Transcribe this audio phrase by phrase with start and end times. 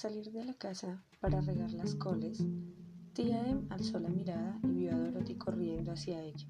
[0.00, 2.42] salir de la casa para regar las coles,
[3.12, 6.46] tía Em alzó la mirada y vio a Dorothy corriendo hacia ella.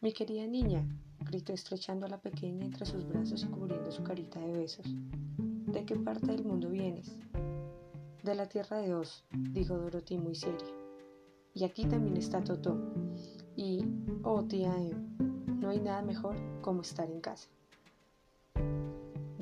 [0.00, 0.86] Mi querida niña,
[1.18, 4.86] gritó estrechando a la pequeña entre sus brazos y cubriendo su carita de besos.
[5.74, 7.18] ¿De qué parte del mundo vienes?
[8.22, 10.72] De la tierra de Oz, dijo Dorothy muy seria.
[11.54, 12.78] Y aquí también está Totó.
[13.56, 13.84] Y,
[14.22, 17.48] oh tía Em, no hay nada mejor como estar en casa.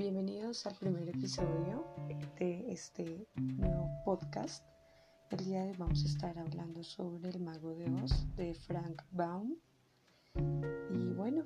[0.00, 1.84] Bienvenidos al primer episodio
[2.38, 4.64] de este nuevo podcast.
[5.28, 9.02] El día de hoy vamos a estar hablando sobre El Mago de Oz de Frank
[9.10, 9.56] Baum.
[10.90, 11.44] Y bueno,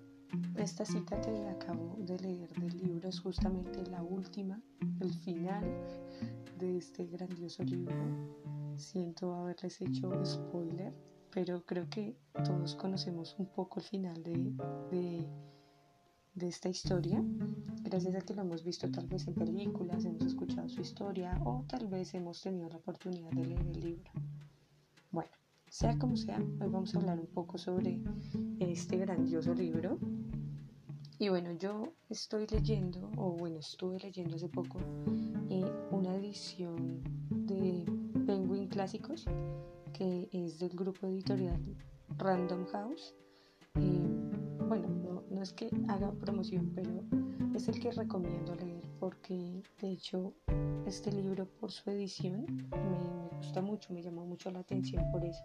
[0.54, 4.62] esta cita que acabo de leer del libro es justamente la última,
[5.00, 5.64] el final
[6.56, 7.96] de este grandioso libro.
[8.76, 10.94] Siento haberles hecho spoiler,
[11.32, 14.52] pero creo que todos conocemos un poco el final de,
[14.92, 15.26] de
[16.34, 17.22] de esta historia,
[17.82, 21.64] gracias a que lo hemos visto tal vez en películas, hemos escuchado su historia o
[21.68, 24.10] tal vez hemos tenido la oportunidad de leer el libro.
[25.12, 25.30] Bueno,
[25.68, 28.00] sea como sea, hoy vamos a hablar un poco sobre
[28.58, 29.98] este grandioso libro.
[31.20, 34.80] Y bueno, yo estoy leyendo, o bueno, estuve leyendo hace poco
[35.48, 37.84] eh, una edición de
[38.26, 39.24] Penguin Clásicos,
[39.92, 41.60] que es del grupo editorial
[42.18, 43.14] Random House.
[43.76, 44.02] Eh,
[44.66, 45.03] bueno, no,
[45.44, 47.04] es que haga promoción, pero
[47.54, 50.32] es el que recomiendo leer porque de hecho
[50.86, 55.44] este libro por su edición me, gusta mucho, me llamó mucho la atención por eso.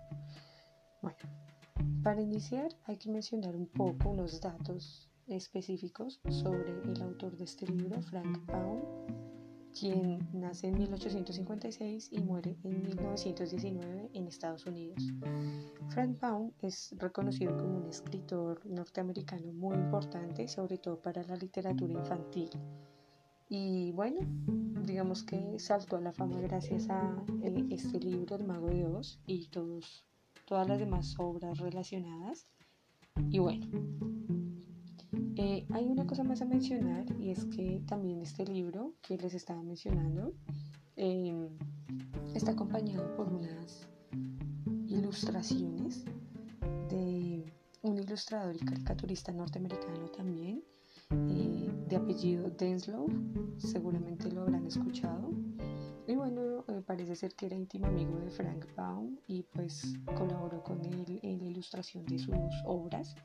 [1.02, 1.18] Bueno,
[2.02, 7.68] para iniciar hay que mencionar un poco unos datos específicos sobre el autor de este
[7.68, 9.29] libro, Frank Baum
[9.78, 15.04] quien nace en 1856 y muere en 1919 en Estados Unidos.
[15.90, 21.94] Frank Baum es reconocido como un escritor norteamericano muy importante, sobre todo para la literatura
[21.94, 22.50] infantil.
[23.50, 24.20] Y bueno,
[24.86, 29.20] digamos que saltó a la fama gracias a eh, este libro, El Mago de Oz,
[29.26, 30.06] y todos,
[30.46, 32.48] todas las demás obras relacionadas.
[33.32, 33.66] Y bueno,
[35.12, 39.34] eh, hay una cosa más a mencionar y es que también este libro que les
[39.34, 40.34] estaba mencionando
[40.96, 41.50] em,
[42.36, 43.88] está acompañado por unas
[44.88, 46.06] ilustraciones
[46.90, 50.64] de un ilustrador y caricaturista norteamericano también,
[51.12, 53.08] eh, de apellido Denslow,
[53.58, 55.32] seguramente lo habrán escuchado.
[56.08, 60.64] Y bueno, eh, parece ser que era íntimo amigo de Frank Baum y pues colaboró
[60.64, 63.16] con él en la ilustración de sus obras.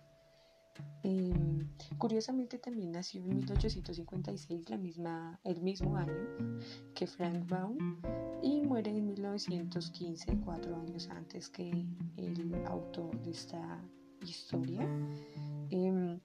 [1.02, 1.68] Em,
[1.98, 6.58] curiosamente también nació en 1856, la misma, el mismo año
[6.94, 8.00] que Frank Baum,
[8.42, 11.86] y muere en 1915, cuatro años antes que
[12.16, 13.82] el autor de esta
[14.22, 14.88] historia.
[15.70, 16.20] Em,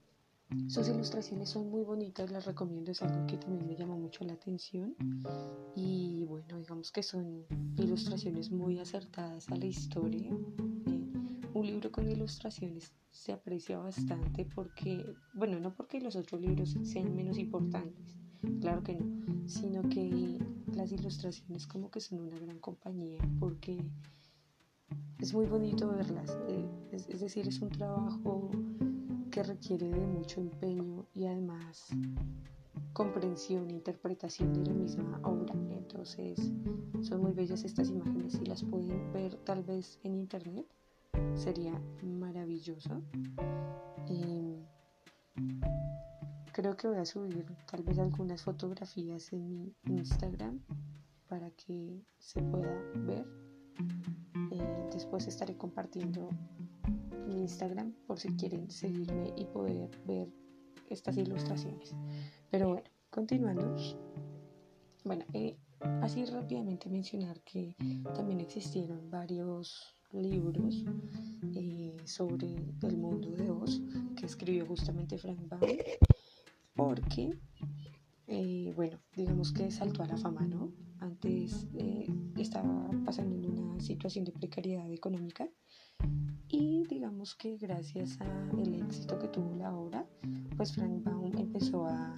[0.67, 4.33] sus ilustraciones son muy bonitas, las recomiendo, es algo que también me llama mucho la
[4.33, 4.95] atención.
[5.75, 7.45] Y bueno, digamos que son
[7.77, 10.31] ilustraciones muy acertadas a la historia.
[10.87, 10.98] Eh,
[11.59, 17.13] un libro con ilustraciones se aprecia bastante porque, bueno, no porque los otros libros sean
[17.13, 18.17] menos importantes,
[18.61, 20.39] claro que no, sino que
[20.73, 23.83] las ilustraciones como que son una gran compañía porque
[25.19, 28.49] es muy bonito verlas, eh, es, decir, es un trabajo
[29.29, 31.89] que requiere de mucho empeño y además
[32.93, 35.53] comprensión e interpretación de la misma obra.
[35.71, 36.51] Entonces,
[37.01, 40.65] son muy bellas estas imágenes y las pueden ver tal vez en internet
[41.35, 43.01] sería maravilloso.
[46.51, 50.59] creo que voy a subir tal vez algunas fotografías en mi Instagram
[51.29, 53.25] para que se pueda ver.
[54.51, 56.27] Eh, después estaré compartiendo
[57.25, 60.27] mi Instagram por si quieren seguirme y poder ver
[60.89, 61.95] estas ilustraciones.
[62.51, 63.75] Pero bueno, continuando.
[65.05, 65.55] Bueno, eh,
[66.01, 67.75] así rápidamente mencionar que
[68.15, 70.83] también existieron varios libros
[71.55, 72.47] eh, sobre
[72.83, 73.81] el mundo de Oz
[74.15, 75.77] que escribió justamente Frank Baum
[76.75, 77.37] porque
[78.27, 82.07] eh, bueno digamos que saltó a la fama no antes eh,
[82.37, 85.47] estaba pasando en una situación de precariedad económica
[86.47, 90.05] y digamos que gracias al éxito que tuvo la obra
[90.57, 92.15] pues Frank Baum empezó a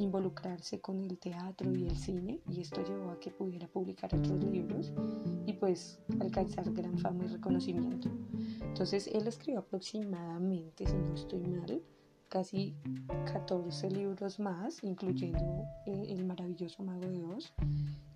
[0.00, 4.42] involucrarse con el teatro y el cine y esto llevó a que pudiera publicar otros
[4.44, 4.92] libros
[5.46, 8.08] y pues alcanzar gran fama y reconocimiento.
[8.62, 11.82] Entonces él escribió aproximadamente, si no estoy mal,
[12.28, 12.74] casi
[13.32, 17.52] 14 libros más, incluyendo eh, El maravilloso mago de Oz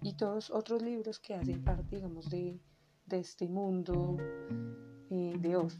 [0.02, 2.60] y todos otros libros que hacen parte, digamos, de,
[3.06, 4.16] de este mundo
[5.10, 5.76] eh, de Oz.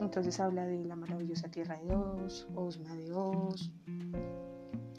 [0.00, 3.72] Entonces habla de la maravillosa tierra de Oz, Osma de Oz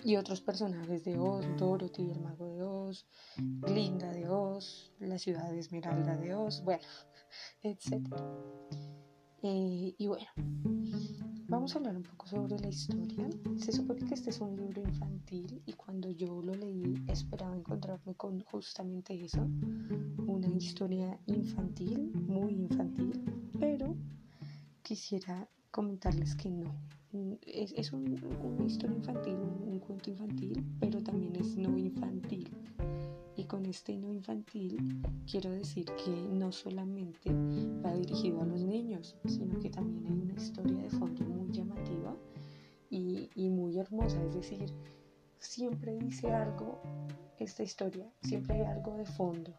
[0.06, 3.08] y otros personajes de Oz, Dorothy, el mago de Oz,
[3.38, 6.84] Glinda de Oz, la ciudad de Esmeralda de Oz, bueno,
[7.64, 8.06] etc.
[9.42, 10.28] Y bueno,
[11.48, 13.28] vamos a hablar un poco sobre la historia.
[13.58, 18.14] Se supone que este es un libro infantil y cuando yo lo leí esperaba encontrarme
[18.14, 19.48] con justamente eso,
[20.28, 23.24] una historia infantil, muy infantil,
[23.60, 23.96] pero
[24.84, 26.76] quisiera comentarles que no.
[27.46, 32.50] Es, es un, una historia infantil, un cuento infantil, pero también es no infantil.
[33.38, 37.32] Y con este no infantil quiero decir que no solamente
[37.84, 42.16] va dirigido a los niños, sino que también hay una historia de fondo muy llamativa
[42.90, 44.24] y, y muy hermosa.
[44.24, 44.74] Es decir,
[45.40, 46.82] siempre dice algo
[47.38, 49.54] esta historia, siempre hay algo de fondo.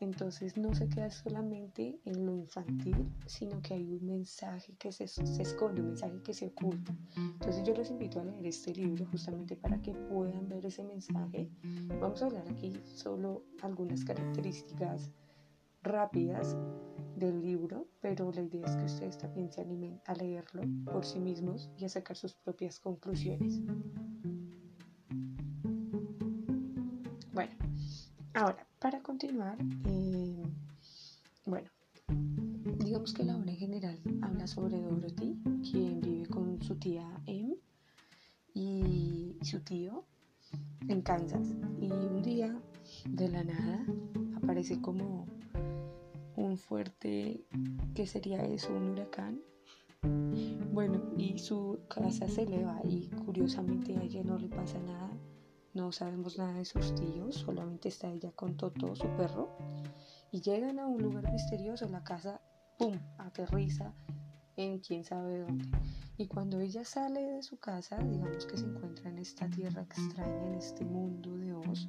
[0.00, 5.06] Entonces no se queda solamente en lo infantil, sino que hay un mensaje que se,
[5.06, 6.96] se, esconde, un mensaje que se oculta.
[7.16, 11.50] Entonces yo los invito a leer este libro justamente para que puedan ver ese mensaje.
[12.00, 15.10] Vamos a hablar aquí solo algunas características
[15.82, 16.56] rápidas
[17.16, 21.20] del libro, pero la idea es que ustedes también se animen a leerlo por sí
[21.20, 23.60] mismos y a sacar sus propias conclusiones.
[27.34, 27.52] Bueno,
[28.32, 30.42] ahora para continuar, eh,
[31.44, 31.68] bueno,
[32.78, 35.38] digamos que la obra en general habla sobre Dorothy,
[35.70, 37.56] quien vive con su tía Em
[38.54, 40.06] y su tío
[40.88, 41.54] en Kansas.
[41.78, 42.58] Y un día,
[43.06, 43.84] de la nada,
[44.36, 45.26] aparece como
[46.36, 47.44] un fuerte,
[47.94, 48.74] ¿qué sería eso?
[48.74, 49.42] Un huracán.
[50.72, 55.19] Bueno, y su casa se eleva y curiosamente a ella no le pasa nada
[55.72, 59.56] no sabemos nada de sus tíos, solamente está ella con Toto, su perro.
[60.32, 62.40] Y llegan a un lugar misterioso, la casa,
[62.78, 63.92] ¡pum!, aterriza
[64.56, 65.68] en quién sabe dónde.
[66.16, 70.46] Y cuando ella sale de su casa, digamos que se encuentra en esta tierra extraña,
[70.46, 71.88] en este mundo de Oz.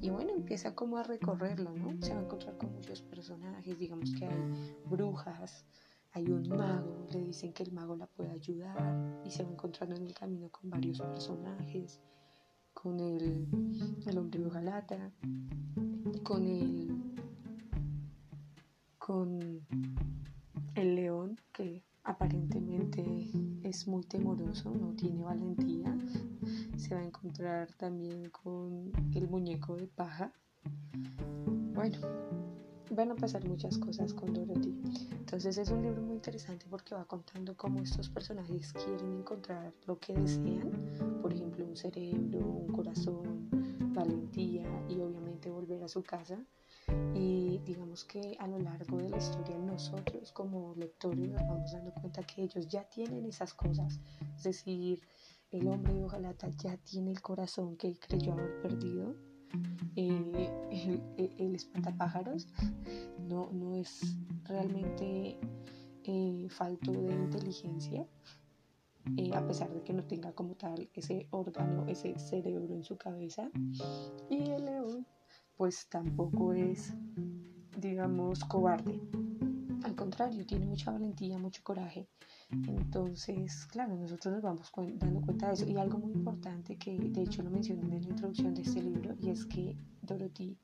[0.00, 2.00] Y bueno, empieza como a recorrerlo, ¿no?
[2.02, 5.64] Se va a encontrar con muchos personajes, digamos que hay brujas,
[6.12, 9.96] hay un mago, le dicen que el mago la puede ayudar y se va encontrando
[9.96, 12.00] en el camino con varios personajes
[12.82, 13.46] con el,
[14.06, 15.12] el hombre hojalata,
[16.24, 16.90] con el,
[18.98, 19.60] con
[20.74, 23.30] el león que aparentemente
[23.62, 25.96] es muy temoroso, no tiene valentía.
[26.76, 30.32] Se va a encontrar también con el muñeco de paja.
[31.74, 31.98] Bueno,
[32.94, 34.74] van a pasar muchas cosas con Dorothy.
[35.12, 39.98] Entonces es un libro muy interesante porque va contando cómo estos personajes quieren encontrar lo
[39.98, 40.70] que desean,
[41.22, 43.48] por ejemplo un cerebro, un corazón,
[43.94, 46.38] valentía y obviamente volver a su casa.
[47.14, 51.92] Y digamos que a lo largo de la historia nosotros como lectores nos vamos dando
[51.94, 54.00] cuenta que ellos ya tienen esas cosas.
[54.36, 55.00] Es decir,
[55.50, 59.31] el hombre de hojalata ya tiene el corazón que creyó haber perdido
[59.96, 62.48] eh, el, espantapájaros
[63.28, 65.38] no, no es realmente
[66.04, 68.06] eh, falto de inteligencia,
[69.16, 72.96] eh, a pesar de que no tenga como tal ese órgano, ese cerebro en su
[72.96, 73.50] cabeza.
[74.30, 75.06] Y el león,
[75.56, 76.94] pues tampoco es,
[77.78, 79.00] digamos, cobarde.
[80.02, 82.08] Contrario, tiene mucha valentía, mucho coraje.
[82.50, 85.64] Entonces, claro, nosotros nos vamos dando cuenta de eso.
[85.64, 89.14] Y algo muy importante que de hecho lo mencioné en la introducción de este libro,
[89.20, 90.58] y es que Dorothy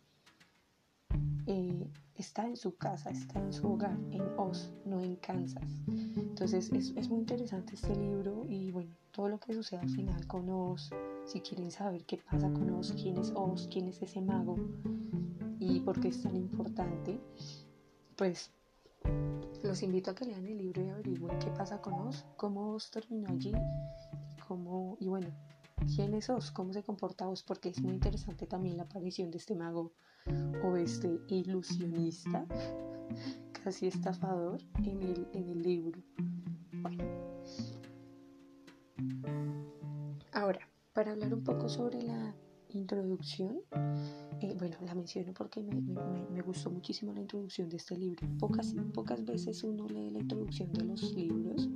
[1.46, 5.70] eh, está en su casa, está en su hogar, en Oz, no en Kansas.
[5.86, 10.26] Entonces es, es, muy interesante este libro y bueno, todo lo que sucede al final
[10.26, 10.90] con Oz,
[11.26, 14.56] si quieren saber qué pasa con Oz, quién es Oz, quién es ese mago
[15.60, 17.20] y por qué es tan importante,
[18.16, 18.50] pues
[19.62, 22.90] los invito a que lean el libro y averigüen qué pasa con Oz, cómo Oz
[22.90, 23.52] terminó allí,
[24.46, 25.28] cómo, y bueno,
[25.94, 29.38] quién es Oz, cómo se comporta Oz, porque es muy interesante también la aparición de
[29.38, 29.92] este mago
[30.64, 32.46] o este ilusionista,
[33.64, 36.00] casi estafador, en el, en el libro.
[40.32, 40.60] Ahora,
[40.92, 42.34] para hablar un poco sobre la
[42.70, 43.60] introducción,
[44.40, 48.26] eh, bueno, la menciono porque me, me, me, gustó muchísimo la introducción de este libro.
[48.38, 51.68] Pocas, pocas veces uno lee la introducción de los libros,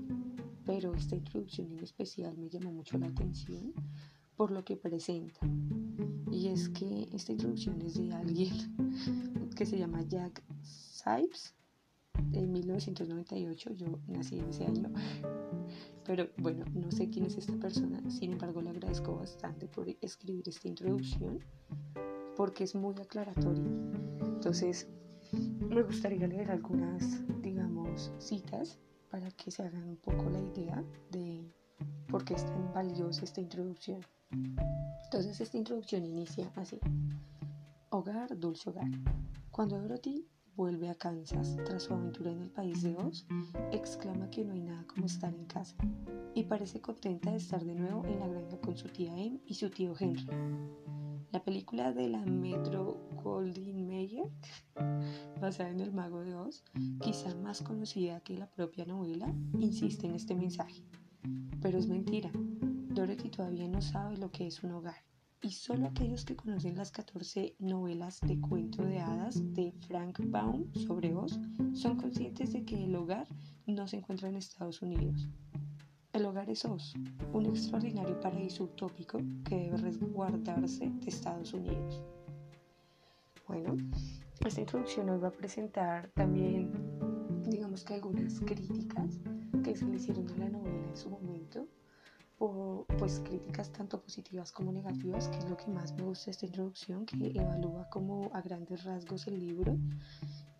[0.64, 3.72] pero esta introducción en especial me llamó mucho la atención
[4.36, 5.40] por lo que presenta.
[6.30, 8.54] Y es que esta introducción es de alguien
[9.56, 11.54] que se llama Jack Sipes,
[12.32, 14.90] en 1998, yo nací en ese año,
[16.04, 20.48] pero bueno, no sé quién es esta persona, sin embargo le agradezco bastante por escribir
[20.48, 21.40] esta introducción,
[22.36, 23.64] porque es muy aclaratoria.
[24.20, 24.88] Entonces,
[25.32, 27.02] me gustaría leer algunas,
[27.42, 28.78] digamos, citas
[29.10, 31.50] para que se hagan un poco la idea de
[32.08, 34.00] por qué es tan valiosa esta introducción.
[35.04, 36.80] Entonces esta introducción inicia así.
[37.90, 38.88] Hogar, dulce hogar.
[39.50, 43.26] Cuando Dorothy vuelve a Kansas tras su aventura en el país de Oz,
[43.70, 45.76] exclama que no hay nada como estar en casa
[46.34, 49.54] y parece contenta de estar de nuevo en la granja con su tía Em y
[49.54, 50.26] su tío Henry.
[51.32, 54.30] La película de la Metro Goldwyn Mayer,
[55.40, 56.62] basada en El Mago de Oz,
[57.00, 60.82] quizá más conocida que la propia novela, insiste en este mensaje.
[61.62, 62.30] Pero es mentira.
[62.34, 65.02] Dorothy todavía no sabe lo que es un hogar
[65.42, 70.72] y solo aquellos que conocen las 14 novelas de cuento de hadas de Frank Baum
[70.74, 71.40] sobre Oz
[71.72, 73.26] son conscientes de que el hogar
[73.66, 75.28] no se encuentra en Estados Unidos.
[76.12, 76.92] El hogar es Oz,
[77.32, 82.02] un extraordinario paraíso utópico que debe resguardarse de Estados Unidos.
[83.48, 83.76] Bueno,
[84.44, 86.70] esta introducción nos va a presentar también,
[87.46, 89.20] digamos que algunas críticas
[89.64, 91.66] que se le hicieron a la novela en su momento
[92.98, 96.46] pues críticas tanto positivas como negativas, que es lo que más me gusta de esta
[96.46, 99.76] introducción, que evalúa como a grandes rasgos el libro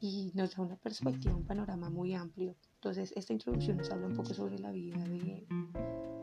[0.03, 2.57] y nos da una perspectiva, un panorama muy amplio.
[2.75, 5.47] Entonces, esta introducción nos habla un poco sobre la vida de,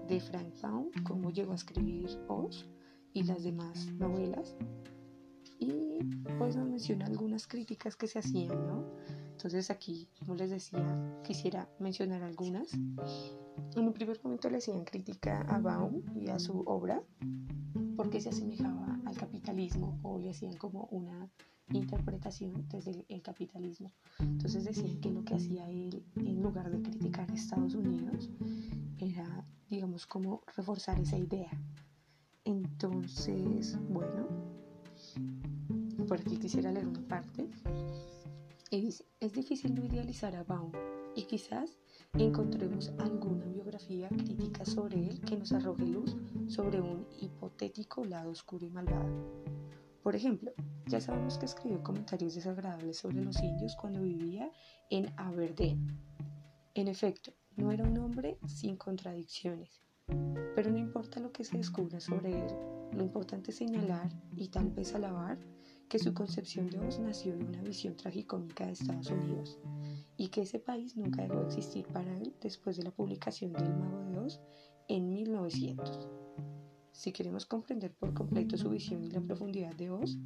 [0.05, 2.67] de Frank Baum, cómo llegó a escribir Oz
[3.13, 4.57] y las demás novelas.
[5.59, 6.00] Y
[6.38, 8.86] pues nos menciona algunas críticas que se hacían, ¿no?
[9.31, 12.74] Entonces aquí, como les decía, quisiera mencionar algunas.
[12.74, 17.01] En un primer momento le hacían crítica a Baum y a su obra
[17.95, 21.29] porque se asemejaba al capitalismo o le hacían como una
[21.77, 23.91] interpretación desde el capitalismo.
[24.19, 28.29] Entonces decían que lo que hacía él, en lugar de criticar a Estados Unidos,
[28.97, 31.51] era, digamos, como reforzar esa idea.
[32.45, 34.27] Entonces, bueno,
[36.07, 37.47] por aquí quisiera leer una parte.
[38.71, 40.71] Y es difícil no idealizar a Baum
[41.15, 41.79] y quizás
[42.13, 46.15] encontremos alguna biografía crítica sobre él que nos arroje luz
[46.47, 49.09] sobre un hipotético lado oscuro y malvado.
[50.03, 50.51] Por ejemplo,
[50.88, 54.50] ya sabemos que escribió comentarios desagradables sobre los indios cuando vivía
[54.89, 56.00] en Aberdeen.
[56.74, 59.82] En efecto, no era un hombre sin contradicciones,
[60.56, 62.53] pero no importa lo que se descubra sobre él,
[62.94, 65.38] lo importante es señalar y tal vez alabar
[65.89, 69.60] que su concepción de Oz nació de una visión tragicómica de Estados Unidos
[70.18, 73.74] y que ese país nunca dejó de existir para él después de la publicación del
[73.75, 74.39] Mago de Oz
[74.88, 76.18] en 1900.
[76.91, 80.17] Si queremos comprender por completo su visión y la profundidad de Oz,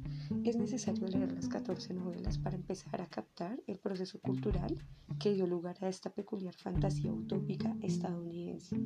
[0.44, 4.76] es necesario leer las 14 novelas para empezar a captar el proceso cultural
[5.20, 8.76] que dio lugar a esta peculiar fantasía utópica estadounidense.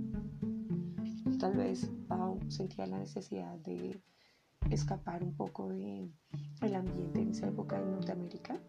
[1.38, 4.00] Tal vez Baum sentía la necesidad de
[4.70, 6.12] escapar un poco del
[6.60, 8.60] el ambiente en esa época en Norteamérica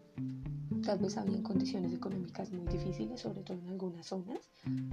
[0.84, 4.38] Tal vez habían condiciones económicas muy difíciles, sobre todo en algunas zonas,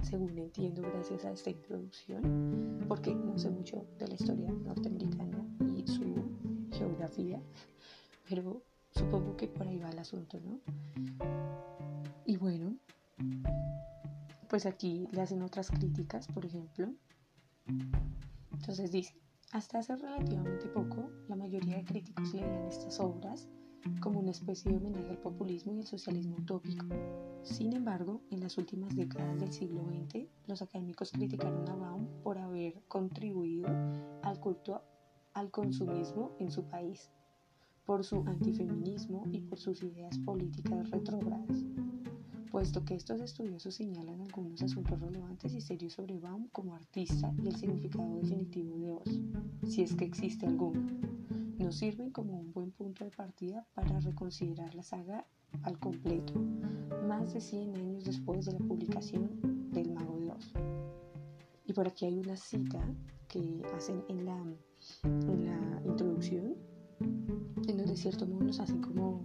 [0.02, 5.44] según entiendo gracias a esta introducción, porque no sé mucho de la historia norteamericana
[5.76, 6.14] y su
[6.72, 7.40] geografía,
[8.28, 10.60] pero supongo que por ahí va el asunto, ¿no?
[12.26, 12.76] Y bueno,
[14.48, 16.92] pues aquí le hacen otras críticas, por ejemplo.
[18.52, 19.14] Entonces dice,
[19.52, 23.48] hasta hace relativamente poco, la mayoría de críticos leían estas obras
[24.00, 26.86] como una especie de homenaje al populismo y el socialismo utópico.
[27.42, 32.38] Sin embargo, en las últimas décadas del siglo XX, los académicos criticaron a Baum por
[32.38, 33.68] haber contribuido
[34.22, 34.82] al culto
[35.34, 37.10] al consumismo en su país,
[37.84, 41.64] por su antifeminismo y por sus ideas políticas retrógradas,
[42.50, 47.48] puesto que estos estudiosos señalan algunos asuntos relevantes y serios sobre Baum como artista y
[47.48, 49.20] el significado definitivo de Oz,
[49.64, 50.80] si es que existe alguno
[51.58, 55.26] nos sirven como un buen punto de partida para reconsiderar la saga
[55.62, 56.34] al completo,
[57.06, 60.52] más de 100 años después de la publicación del Mago de Oz.
[61.66, 62.80] Y por aquí hay una cita
[63.28, 64.38] que hacen en la,
[65.02, 66.54] en la introducción,
[67.00, 69.22] en donde de cierto modo nos hacen como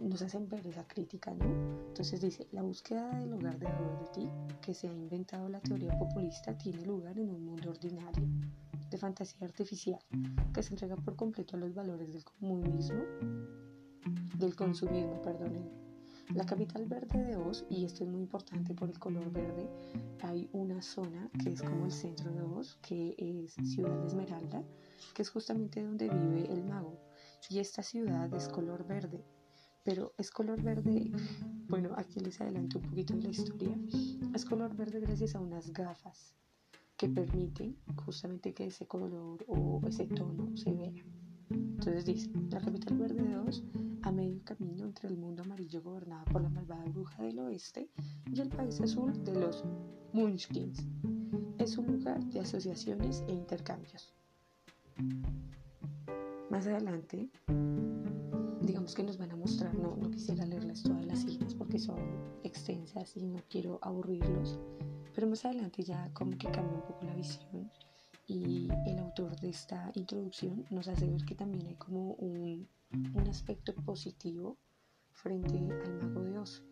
[0.00, 1.46] nos hacen ver esa crítica, ¿no?
[1.88, 4.28] Entonces dice, la búsqueda del hogar de Dorothy,
[4.60, 8.28] que se ha inventado la teoría populista, tiene lugar en un mundo ordinario
[8.92, 9.98] de fantasía artificial
[10.52, 13.02] que se entrega por completo a los valores del comunismo,
[14.36, 15.68] del consumismo, perdonen.
[16.34, 19.68] La capital verde de Oz, y esto es muy importante por el color verde,
[20.20, 24.62] hay una zona que es como el centro de Oz, que es Ciudad Esmeralda,
[25.14, 27.00] que es justamente donde vive el mago.
[27.50, 29.24] Y esta ciudad es color verde,
[29.84, 31.10] pero es color verde,
[31.66, 33.76] bueno, aquí les adelanto un poquito de la historia,
[34.34, 36.34] es color verde gracias a unas gafas
[37.02, 41.04] que permiten justamente que ese color o ese tono se vea.
[41.50, 43.64] Entonces dice, la capital verde de Oz,
[44.02, 47.88] a medio camino entre el mundo amarillo gobernado por la malvada bruja del oeste
[48.32, 49.64] y el país azul de los
[50.12, 50.86] Munchkins.
[51.58, 54.14] Es un lugar de asociaciones e intercambios.
[56.50, 57.28] Más adelante,
[58.60, 61.98] digamos que nos van a mostrar, no, no quisiera leerles todas las citas porque son
[62.44, 64.60] extensas y no quiero aburrirlos,
[65.14, 67.70] pero más adelante ya como que cambia un poco la visión
[68.26, 72.68] y el autor de esta introducción nos hace ver que también hay como un,
[73.14, 74.56] un aspecto positivo
[75.10, 76.62] frente al mago de Oz.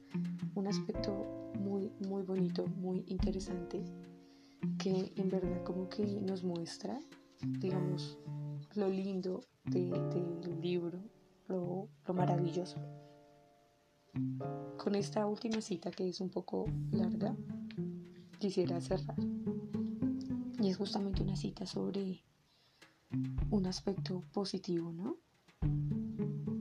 [0.55, 3.83] Un aspecto muy, muy bonito, muy interesante,
[4.79, 6.99] que en verdad como que nos muestra,
[7.41, 8.19] digamos,
[8.75, 10.99] lo lindo del libro,
[11.49, 12.79] lo, lo maravilloso.
[14.79, 17.37] Con esta última cita que es un poco larga,
[18.41, 19.19] quisiera cerrar.
[20.61, 22.25] Y es justamente una cita sobre
[23.51, 25.19] un aspecto positivo, ¿no?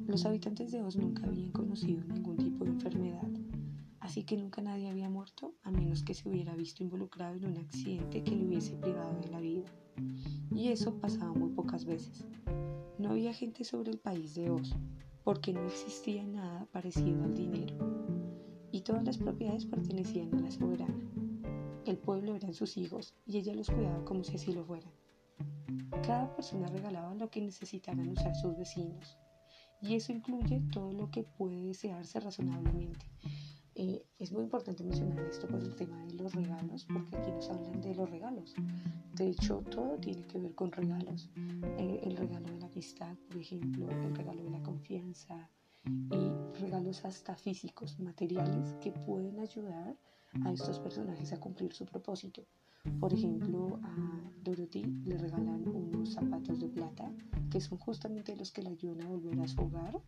[0.05, 3.29] Los habitantes de Oz nunca habían conocido ningún tipo de enfermedad,
[4.01, 7.57] así que nunca nadie había muerto a menos que se hubiera visto involucrado en un
[7.57, 9.71] accidente que le hubiese privado de la vida.
[10.53, 12.25] Y eso pasaba muy pocas veces.
[12.97, 14.75] No había gente sobre el país de Oz,
[15.23, 17.77] porque no existía nada parecido al dinero,
[18.71, 21.18] y todas las propiedades pertenecían a la soberana.
[21.89, 24.91] El pueblo eran sus hijos y ella los cuidaba como si así lo fueran.
[26.05, 29.17] Cada persona regalaba lo que necesitaran usar sus vecinos
[29.81, 33.07] y eso incluye todo lo que puede desearse razonablemente.
[33.73, 37.49] Eh, es muy importante mencionar esto por el tema de los regalos, porque aquí nos
[37.49, 38.53] hablan de los regalos.
[39.15, 41.31] De hecho, todo tiene que ver con regalos.
[41.79, 45.49] Eh, el regalo de la amistad, por ejemplo, el regalo de la confianza
[45.85, 49.97] y regalos hasta físicos, materiales que pueden ayudar
[50.43, 52.43] a estos personajes a cumplir su propósito.
[52.99, 57.11] Por ejemplo, a Dorothy le regalan unos zapatos de plata
[57.49, 59.99] que son justamente los que le ayudan a volver a su hogar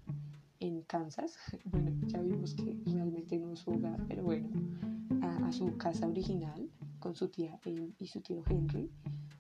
[0.59, 1.37] en Kansas.
[1.65, 4.49] Bueno, ya vimos que realmente no es hogar, pero bueno,
[5.21, 7.59] a, su casa original con su tía
[7.99, 8.89] y su tío Henry.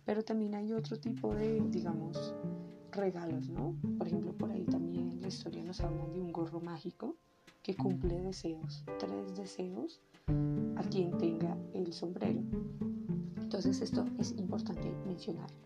[0.03, 2.35] Pero también hay otro tipo de, digamos,
[2.91, 3.75] regalos, ¿no?
[3.97, 7.15] Por ejemplo, por ahí también en la historia nos hablan de un gorro mágico
[7.61, 10.01] que cumple deseos, tres deseos
[10.75, 12.41] a quien tenga el sombrero.
[13.37, 15.57] Entonces esto es importante mencionarlo.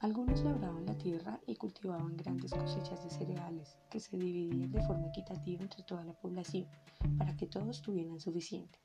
[0.00, 5.08] Algunos labraban la tierra y cultivaban grandes cosechas de cereales que se dividían de forma
[5.08, 6.68] equitativa entre toda la población
[7.18, 8.78] para que todos tuvieran suficiente.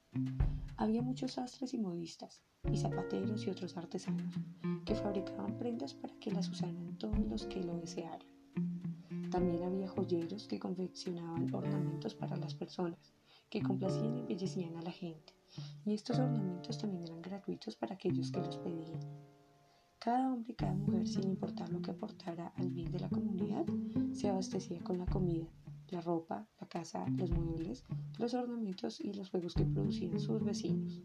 [0.76, 4.34] Había muchos sastres y modistas, y zapateros y otros artesanos,
[4.86, 8.28] que fabricaban prendas para que las usaran todos los que lo desearan.
[9.30, 13.14] También había joyeros que confeccionaban ornamentos para las personas,
[13.52, 15.36] que complacían y embellecían a la gente,
[15.86, 19.33] y estos ornamentos también eran gratuitos para aquellos que los pedían.
[20.04, 23.66] Cada hombre y cada mujer, sin importar lo que aportara al bien de la comunidad,
[24.12, 25.48] se abastecía con la comida,
[25.92, 27.86] la ropa, la casa, los muebles,
[28.20, 31.02] los ornamentos y los juegos que producían sus vecinos.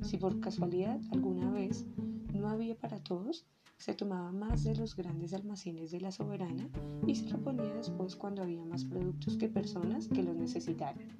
[0.00, 1.84] Si por casualidad alguna vez
[2.32, 3.44] no había para todos,
[3.76, 6.70] se tomaba más de los grandes almacenes de la soberana
[7.06, 11.10] y se reponía después cuando había más productos que personas que los necesitaran.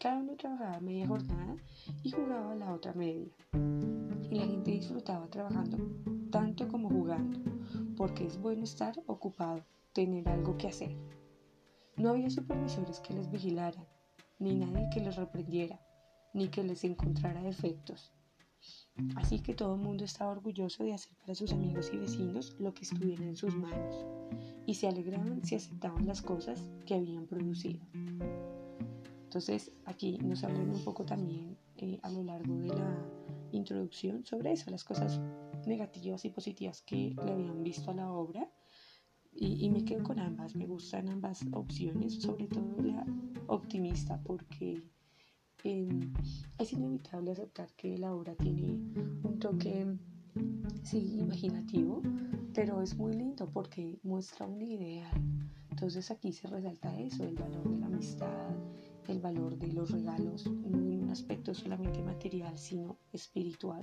[0.00, 1.56] Cada uno trabajaba media jornada
[2.04, 3.32] y jugaba la otra media
[4.36, 5.78] la gente disfrutaba trabajando
[6.30, 7.40] tanto como jugando,
[7.96, 10.96] porque es bueno estar ocupado, tener algo que hacer.
[11.96, 13.86] No había supervisores que les vigilaran,
[14.38, 15.80] ni nadie que les reprendiera,
[16.34, 18.12] ni que les encontrara defectos.
[19.14, 22.74] Así que todo el mundo estaba orgulloso de hacer para sus amigos y vecinos lo
[22.74, 24.04] que estuviera en sus manos,
[24.66, 27.86] y se alegraban si aceptaban las cosas que habían producido.
[29.24, 34.52] Entonces aquí nos hablan un poco también eh, a lo largo de la introducción sobre
[34.52, 35.20] eso, las cosas
[35.66, 38.50] negativas y positivas que le habían visto a la obra.
[39.38, 43.04] Y, me quedo con ambas, me gustan ambas opciones, sobre todo la
[43.48, 44.82] optimista, porque
[45.62, 46.14] em,
[46.56, 48.78] es inevitable aceptar que la obra tiene
[49.24, 49.94] un toque,
[50.82, 52.00] sí, imaginativo,
[52.54, 55.12] pero es muy lindo porque muestra un ideal.
[55.70, 58.56] Entonces aquí se resalta eso, el valor de la amistad,
[59.08, 63.82] el valor de los regalos, en un aspecto solamente material, sino espiritual.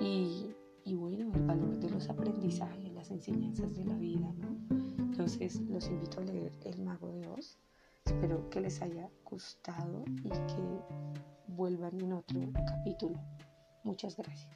[0.00, 0.46] Y,
[0.84, 4.56] y bueno, el valor de los aprendizajes, las enseñanzas de la vida, ¿no?
[4.98, 7.58] Entonces los invito a leer El Mago de Oz.
[8.04, 10.80] Espero que les haya gustado y que
[11.48, 13.18] vuelvan en otro capítulo.
[13.82, 14.48] Muchas gracias.